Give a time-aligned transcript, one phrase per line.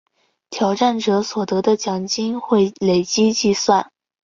[0.49, 3.91] 挑战者所得的奖金会累积计算。